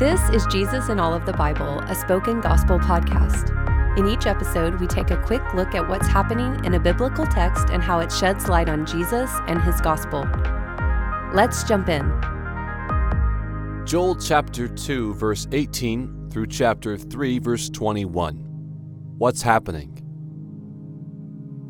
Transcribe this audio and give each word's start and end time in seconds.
This 0.00 0.30
is 0.30 0.46
Jesus 0.46 0.88
in 0.88 0.98
All 0.98 1.12
of 1.12 1.26
the 1.26 1.34
Bible, 1.34 1.80
a 1.80 1.94
spoken 1.94 2.40
gospel 2.40 2.78
podcast. 2.78 3.54
In 3.98 4.08
each 4.08 4.24
episode, 4.24 4.80
we 4.80 4.86
take 4.86 5.10
a 5.10 5.18
quick 5.18 5.42
look 5.52 5.74
at 5.74 5.86
what's 5.86 6.06
happening 6.06 6.64
in 6.64 6.72
a 6.72 6.80
biblical 6.80 7.26
text 7.26 7.68
and 7.68 7.82
how 7.82 7.98
it 7.98 8.10
sheds 8.10 8.48
light 8.48 8.70
on 8.70 8.86
Jesus 8.86 9.30
and 9.46 9.60
his 9.60 9.78
gospel. 9.82 10.26
Let's 11.34 11.64
jump 11.64 11.90
in. 11.90 12.00
Joel 13.84 14.16
chapter 14.16 14.68
2, 14.68 15.16
verse 15.16 15.46
18 15.52 16.30
through 16.30 16.46
chapter 16.46 16.96
3, 16.96 17.38
verse 17.38 17.68
21. 17.68 18.36
What's 19.18 19.42
happening? 19.42 19.98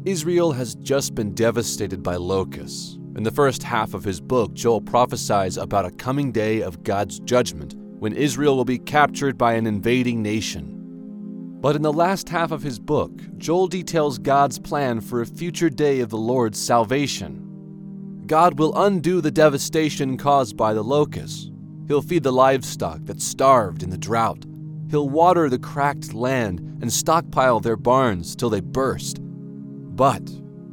Israel 0.07 0.53
has 0.53 0.77
just 0.77 1.17
been 1.17 1.35
devastated 1.35 2.05
by 2.05 2.15
locusts. 2.15 2.97
In 3.17 3.25
the 3.25 3.33
first 3.33 3.65
half 3.65 3.93
of 3.93 4.05
his 4.05 4.21
book, 4.21 4.55
Joel 4.55 4.83
prophesies 4.83 5.57
about 5.57 5.85
a 5.85 5.91
coming 5.91 6.31
day 6.31 6.63
of 6.63 6.85
God's 6.85 7.19
judgment 7.19 7.75
when 8.01 8.15
Israel 8.15 8.57
will 8.57 8.65
be 8.65 8.79
captured 8.79 9.37
by 9.37 9.53
an 9.53 9.67
invading 9.67 10.23
nation. 10.23 11.59
But 11.61 11.77
in 11.77 11.83
the 11.83 11.93
last 11.93 12.31
half 12.31 12.51
of 12.51 12.63
his 12.63 12.79
book, 12.79 13.13
Joel 13.37 13.69
details 13.69 14.19
God's 14.19 14.59
plan 14.59 15.03
for 15.03 15.21
a 15.21 15.27
future 15.27 15.69
day 15.69 16.01
of 16.01 16.09
the 16.09 16.17
Lord's 16.17 16.59
salvation. 16.59 18.23
God 18.27 18.59
will 18.59 18.73
undo 18.87 19.21
the 19.21 19.31
devastation 19.31 20.17
caused 20.17 20.57
by 20.57 20.73
the 20.73 20.83
locusts. 20.83 21.51
He'll 21.89 22.01
feed 22.01 22.23
the 22.23 22.33
livestock 22.33 23.05
that 23.05 23.21
starved 23.21 23.83
in 23.83 23.91
the 23.91 23.99
drought. 23.99 24.47
He'll 24.91 25.11
water 25.11 25.51
the 25.51 25.59
cracked 25.59 26.15
land 26.15 26.61
and 26.81 26.91
stockpile 26.91 27.61
their 27.61 27.77
barns 27.77 28.35
till 28.35 28.49
they 28.49 28.61
burst. 28.61 29.19
But, 29.21 30.23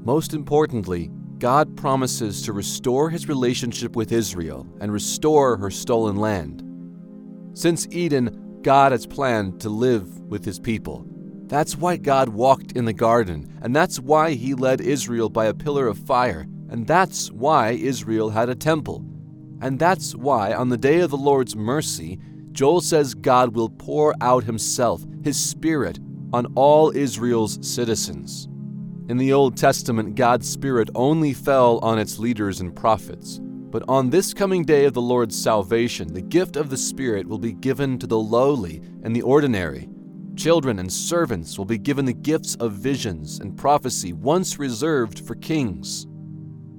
most 0.05 0.33
importantly, 0.33 1.11
God 1.39 1.75
promises 1.75 2.41
to 2.43 2.53
restore 2.53 3.09
his 3.09 3.27
relationship 3.27 3.97
with 3.97 4.13
Israel 4.13 4.65
and 4.79 4.93
restore 4.93 5.57
her 5.57 5.69
stolen 5.69 6.15
land. 6.15 6.63
Since 7.57 7.87
Eden, 7.89 8.59
God 8.61 8.91
has 8.91 9.07
planned 9.07 9.59
to 9.61 9.69
live 9.69 10.19
with 10.19 10.45
his 10.45 10.59
people. 10.59 11.07
That's 11.47 11.75
why 11.75 11.97
God 11.97 12.29
walked 12.29 12.73
in 12.73 12.85
the 12.85 12.93
garden, 12.93 13.51
and 13.63 13.75
that's 13.75 13.99
why 13.99 14.33
he 14.33 14.53
led 14.53 14.79
Israel 14.79 15.27
by 15.27 15.47
a 15.47 15.55
pillar 15.55 15.87
of 15.87 15.97
fire, 15.97 16.45
and 16.69 16.85
that's 16.85 17.31
why 17.31 17.71
Israel 17.71 18.29
had 18.29 18.49
a 18.49 18.53
temple. 18.53 19.03
And 19.59 19.79
that's 19.79 20.13
why, 20.13 20.53
on 20.53 20.69
the 20.69 20.77
day 20.77 20.99
of 20.99 21.09
the 21.09 21.17
Lord's 21.17 21.55
mercy, 21.55 22.19
Joel 22.51 22.81
says 22.81 23.15
God 23.15 23.55
will 23.55 23.69
pour 23.69 24.13
out 24.21 24.43
himself, 24.43 25.03
his 25.23 25.43
Spirit, 25.43 25.97
on 26.33 26.45
all 26.53 26.95
Israel's 26.95 27.57
citizens. 27.67 28.47
In 29.09 29.17
the 29.17 29.33
Old 29.33 29.57
Testament, 29.57 30.13
God's 30.13 30.47
Spirit 30.47 30.91
only 30.93 31.33
fell 31.33 31.79
on 31.79 31.97
its 31.97 32.19
leaders 32.19 32.61
and 32.61 32.75
prophets. 32.75 33.41
But 33.77 33.93
on 33.93 34.09
this 34.09 34.33
coming 34.33 34.65
day 34.65 34.85
of 34.85 34.95
the 34.95 35.03
Lord's 35.03 35.39
salvation, 35.39 36.11
the 36.11 36.19
gift 36.19 36.55
of 36.55 36.71
the 36.71 36.77
Spirit 36.77 37.27
will 37.27 37.37
be 37.37 37.53
given 37.53 37.99
to 37.99 38.07
the 38.07 38.17
lowly 38.17 38.81
and 39.03 39.15
the 39.15 39.21
ordinary. 39.21 39.87
Children 40.35 40.79
and 40.79 40.91
servants 40.91 41.59
will 41.59 41.65
be 41.65 41.77
given 41.77 42.03
the 42.03 42.11
gifts 42.11 42.55
of 42.55 42.71
visions 42.71 43.37
and 43.37 43.55
prophecy 43.55 44.13
once 44.13 44.57
reserved 44.57 45.19
for 45.19 45.35
kings. 45.35 46.07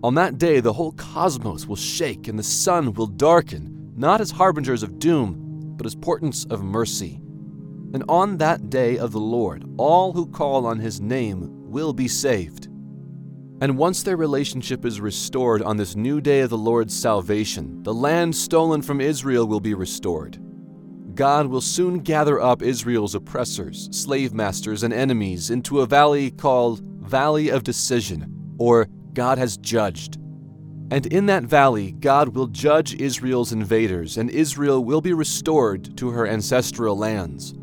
On 0.03 0.17
that 0.17 0.39
day, 0.39 0.59
the 0.59 0.73
whole 0.73 0.91
cosmos 0.91 1.67
will 1.67 1.77
shake 1.77 2.27
and 2.27 2.37
the 2.37 2.43
sun 2.43 2.93
will 2.95 3.07
darken, 3.07 3.93
not 3.95 4.21
as 4.21 4.33
harbingers 4.33 4.83
of 4.83 4.99
doom, 4.99 5.75
but 5.77 5.87
as 5.87 5.95
portents 5.95 6.47
of 6.47 6.65
mercy. 6.65 7.21
And 7.95 8.03
on 8.09 8.39
that 8.39 8.71
day 8.71 8.99
of 8.99 9.13
the 9.13 9.21
Lord, 9.21 9.65
all 9.77 10.13
who 10.15 10.27
call 10.27 10.67
on 10.67 10.81
his 10.81 11.01
name 11.01 11.71
will 11.71 11.93
be 11.93 12.09
saved. 12.09 12.68
And 13.61 13.77
once 13.77 14.05
their 14.05 14.17
relationship 14.17 14.85
is 14.85 15.01
restored 15.01 15.63
on 15.63 15.77
this 15.77 15.97
new 15.97 16.21
day 16.21 16.41
of 16.41 16.51
the 16.51 16.57
Lord's 16.57 16.95
salvation, 16.95 17.83
the 17.83 17.93
land 17.93 18.37
stolen 18.37 18.83
from 18.83 19.01
Israel 19.01 19.49
will 19.49 19.59
be 19.59 19.75
restored. 19.75 20.39
God 21.17 21.49
will 21.49 21.61
soon 21.61 21.99
gather 21.99 22.41
up 22.41 22.63
Israel's 22.63 23.17
oppressors, 23.17 23.89
slave 23.91 24.33
masters, 24.33 24.85
and 24.85 24.95
enemies 24.95 25.51
into 25.51 25.81
a 25.81 25.87
valley 25.87 26.31
called 26.31 26.83
Valley 27.01 27.49
of 27.49 27.65
Decision, 27.65 28.33
or 28.59 28.87
God 29.13 29.39
has 29.39 29.57
judged. 29.57 30.19
And 30.93 31.07
in 31.07 31.27
that 31.27 31.43
valley, 31.43 31.91
God 31.91 32.37
will 32.37 32.47
judge 32.47 32.95
Israel's 32.95 33.51
invaders, 33.51 34.19
and 34.19 34.31
Israel 34.31 34.85
will 34.85 35.01
be 35.01 35.13
restored 35.13 35.97
to 35.97 36.11
her 36.11 36.29
ancestral 36.29 36.97
lands. 36.97 37.55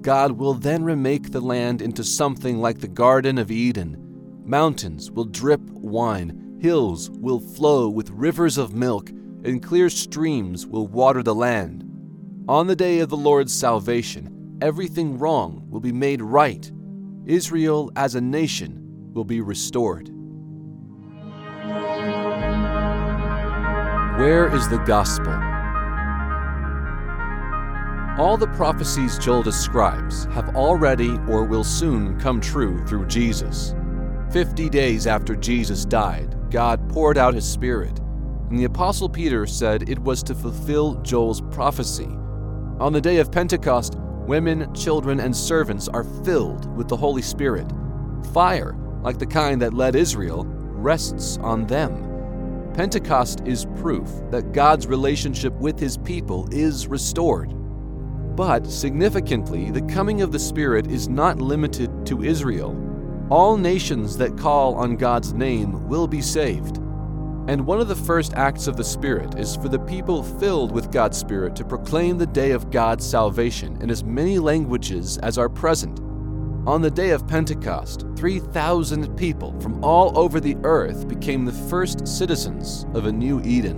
God 0.00 0.32
will 0.32 0.54
then 0.54 0.82
remake 0.82 1.30
the 1.30 1.40
land 1.40 1.80
into 1.80 2.02
something 2.02 2.58
like 2.58 2.80
the 2.80 2.88
Garden 2.88 3.38
of 3.38 3.52
Eden 3.52 4.03
Mountains 4.46 5.10
will 5.10 5.24
drip 5.24 5.62
wine, 5.70 6.58
hills 6.60 7.08
will 7.08 7.40
flow 7.40 7.88
with 7.88 8.10
rivers 8.10 8.58
of 8.58 8.74
milk, 8.74 9.08
and 9.08 9.62
clear 9.62 9.88
streams 9.88 10.66
will 10.66 10.86
water 10.86 11.22
the 11.22 11.34
land. 11.34 11.82
On 12.46 12.66
the 12.66 12.76
day 12.76 12.98
of 12.98 13.08
the 13.08 13.16
Lord's 13.16 13.54
salvation, 13.54 14.58
everything 14.60 15.18
wrong 15.18 15.66
will 15.70 15.80
be 15.80 15.92
made 15.92 16.20
right. 16.20 16.70
Israel 17.24 17.90
as 17.96 18.16
a 18.16 18.20
nation 18.20 19.12
will 19.14 19.24
be 19.24 19.40
restored. 19.40 20.10
Where 24.18 24.54
is 24.54 24.68
the 24.68 24.82
gospel? 24.86 25.32
All 28.22 28.36
the 28.36 28.52
prophecies 28.56 29.18
Joel 29.18 29.42
describes 29.42 30.26
have 30.26 30.54
already 30.54 31.18
or 31.28 31.44
will 31.44 31.64
soon 31.64 32.20
come 32.20 32.42
true 32.42 32.84
through 32.86 33.06
Jesus. 33.06 33.74
Fifty 34.34 34.68
days 34.68 35.06
after 35.06 35.36
Jesus 35.36 35.84
died, 35.84 36.50
God 36.50 36.88
poured 36.88 37.16
out 37.16 37.34
his 37.34 37.48
Spirit, 37.48 38.00
and 38.50 38.58
the 38.58 38.64
Apostle 38.64 39.08
Peter 39.08 39.46
said 39.46 39.88
it 39.88 40.00
was 40.00 40.24
to 40.24 40.34
fulfill 40.34 40.96
Joel's 41.02 41.40
prophecy. 41.40 42.08
On 42.80 42.92
the 42.92 43.00
day 43.00 43.18
of 43.18 43.30
Pentecost, 43.30 43.94
women, 44.26 44.74
children, 44.74 45.20
and 45.20 45.36
servants 45.36 45.86
are 45.86 46.02
filled 46.24 46.66
with 46.76 46.88
the 46.88 46.96
Holy 46.96 47.22
Spirit. 47.22 47.70
Fire, 48.32 48.74
like 49.04 49.20
the 49.20 49.26
kind 49.26 49.62
that 49.62 49.72
led 49.72 49.94
Israel, 49.94 50.44
rests 50.44 51.38
on 51.38 51.64
them. 51.68 52.72
Pentecost 52.74 53.40
is 53.46 53.68
proof 53.76 54.10
that 54.32 54.50
God's 54.50 54.88
relationship 54.88 55.54
with 55.60 55.78
his 55.78 55.96
people 55.96 56.48
is 56.50 56.88
restored. 56.88 57.54
But 58.34 58.66
significantly, 58.66 59.70
the 59.70 59.82
coming 59.82 60.22
of 60.22 60.32
the 60.32 60.40
Spirit 60.40 60.88
is 60.88 61.08
not 61.08 61.40
limited 61.40 62.04
to 62.06 62.24
Israel. 62.24 62.83
All 63.30 63.56
nations 63.56 64.18
that 64.18 64.36
call 64.36 64.74
on 64.74 64.96
God's 64.96 65.32
name 65.32 65.88
will 65.88 66.06
be 66.06 66.20
saved. 66.20 66.76
And 67.48 67.66
one 67.66 67.80
of 67.80 67.88
the 67.88 67.96
first 67.96 68.34
acts 68.34 68.66
of 68.66 68.76
the 68.76 68.84
Spirit 68.84 69.38
is 69.38 69.56
for 69.56 69.68
the 69.68 69.78
people 69.78 70.22
filled 70.22 70.72
with 70.72 70.92
God's 70.92 71.16
Spirit 71.16 71.56
to 71.56 71.64
proclaim 71.64 72.18
the 72.18 72.26
day 72.26 72.50
of 72.50 72.70
God's 72.70 73.08
salvation 73.08 73.80
in 73.80 73.90
as 73.90 74.04
many 74.04 74.38
languages 74.38 75.16
as 75.18 75.38
are 75.38 75.48
present. 75.48 76.00
On 76.66 76.82
the 76.82 76.90
day 76.90 77.10
of 77.10 77.26
Pentecost, 77.26 78.04
3,000 78.16 79.16
people 79.16 79.58
from 79.58 79.82
all 79.82 80.18
over 80.18 80.38
the 80.38 80.56
earth 80.62 81.08
became 81.08 81.46
the 81.46 81.52
first 81.52 82.06
citizens 82.06 82.84
of 82.92 83.06
a 83.06 83.12
new 83.12 83.40
Eden. 83.42 83.76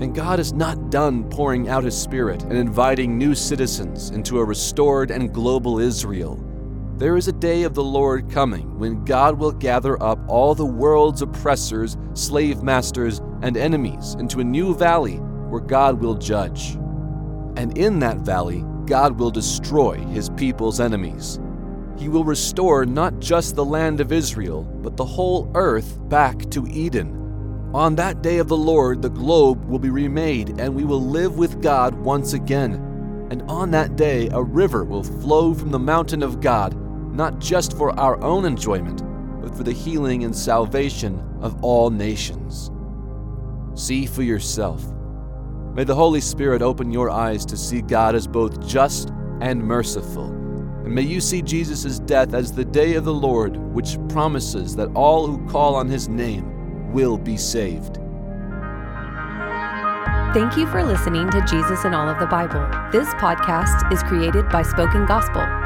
And 0.00 0.14
God 0.14 0.38
is 0.38 0.52
not 0.52 0.90
done 0.90 1.28
pouring 1.30 1.68
out 1.68 1.82
His 1.82 2.00
Spirit 2.00 2.44
and 2.44 2.56
inviting 2.56 3.18
new 3.18 3.34
citizens 3.34 4.10
into 4.10 4.38
a 4.38 4.44
restored 4.44 5.10
and 5.10 5.34
global 5.34 5.80
Israel. 5.80 6.40
There 6.98 7.18
is 7.18 7.28
a 7.28 7.32
day 7.32 7.64
of 7.64 7.74
the 7.74 7.84
Lord 7.84 8.30
coming 8.30 8.78
when 8.78 9.04
God 9.04 9.38
will 9.38 9.52
gather 9.52 10.02
up 10.02 10.18
all 10.28 10.54
the 10.54 10.64
world's 10.64 11.20
oppressors, 11.20 11.94
slave 12.14 12.62
masters, 12.62 13.20
and 13.42 13.54
enemies 13.54 14.16
into 14.18 14.40
a 14.40 14.44
new 14.44 14.74
valley 14.74 15.16
where 15.50 15.60
God 15.60 16.00
will 16.00 16.14
judge. 16.14 16.76
And 17.58 17.76
in 17.76 17.98
that 17.98 18.20
valley, 18.20 18.64
God 18.86 19.20
will 19.20 19.30
destroy 19.30 19.98
his 20.06 20.30
people's 20.30 20.80
enemies. 20.80 21.38
He 21.98 22.08
will 22.08 22.24
restore 22.24 22.86
not 22.86 23.18
just 23.18 23.56
the 23.56 23.64
land 23.64 24.00
of 24.00 24.10
Israel, 24.10 24.62
but 24.62 24.96
the 24.96 25.04
whole 25.04 25.50
earth 25.54 25.98
back 26.08 26.48
to 26.52 26.66
Eden. 26.66 27.70
On 27.74 27.94
that 27.96 28.22
day 28.22 28.38
of 28.38 28.48
the 28.48 28.56
Lord, 28.56 29.02
the 29.02 29.10
globe 29.10 29.62
will 29.66 29.78
be 29.78 29.90
remade, 29.90 30.58
and 30.58 30.74
we 30.74 30.84
will 30.84 31.02
live 31.02 31.36
with 31.36 31.60
God 31.60 31.94
once 31.94 32.32
again. 32.32 32.72
And 33.30 33.42
on 33.50 33.70
that 33.72 33.96
day, 33.96 34.30
a 34.32 34.42
river 34.42 34.82
will 34.82 35.04
flow 35.04 35.52
from 35.52 35.72
the 35.72 35.78
mountain 35.78 36.22
of 36.22 36.40
God 36.40 36.74
not 37.16 37.38
just 37.38 37.76
for 37.76 37.98
our 37.98 38.22
own 38.22 38.44
enjoyment, 38.44 39.02
but 39.40 39.54
for 39.54 39.62
the 39.62 39.72
healing 39.72 40.24
and 40.24 40.36
salvation 40.36 41.22
of 41.40 41.64
all 41.64 41.90
nations. 41.90 42.70
See 43.74 44.06
for 44.06 44.22
yourself. 44.22 44.84
May 45.74 45.84
the 45.84 45.94
Holy 45.94 46.20
Spirit 46.20 46.62
open 46.62 46.90
your 46.90 47.10
eyes 47.10 47.44
to 47.46 47.56
see 47.56 47.82
God 47.82 48.14
as 48.14 48.26
both 48.26 48.66
just 48.66 49.10
and 49.40 49.62
merciful. 49.62 50.26
And 50.26 50.94
may 50.94 51.02
you 51.02 51.20
see 51.20 51.42
Jesus' 51.42 51.98
death 51.98 52.32
as 52.32 52.52
the 52.52 52.64
day 52.64 52.94
of 52.94 53.04
the 53.04 53.12
Lord, 53.12 53.56
which 53.56 53.98
promises 54.08 54.76
that 54.76 54.88
all 54.94 55.26
who 55.26 55.46
call 55.48 55.74
on 55.74 55.88
his 55.88 56.08
name 56.08 56.92
will 56.92 57.18
be 57.18 57.36
saved. 57.36 57.98
Thank 60.32 60.56
you 60.56 60.66
for 60.66 60.84
listening 60.84 61.30
to 61.30 61.44
Jesus 61.48 61.84
in 61.84 61.94
All 61.94 62.08
of 62.08 62.18
the 62.18 62.26
Bible. 62.26 62.66
This 62.92 63.08
podcast 63.14 63.92
is 63.92 64.02
created 64.02 64.48
by 64.48 64.62
Spoken 64.62 65.06
Gospel. 65.06 65.65